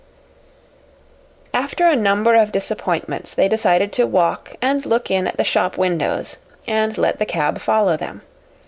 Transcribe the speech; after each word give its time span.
After 1.53 1.87
a 1.87 1.95
number 1.95 2.33
of 2.33 2.51
disappointments 2.51 3.35
they 3.35 3.47
decided 3.47 3.93
to 3.93 4.07
walk 4.07 4.55
and 4.59 4.83
look 4.83 5.11
in 5.11 5.27
at 5.27 5.37
the 5.37 5.43
shop 5.43 5.77
windows 5.77 6.37
and 6.67 6.97
let 6.97 7.19
the 7.19 7.25
cab 7.27 7.59
follow 7.59 7.95
them. 7.97 8.23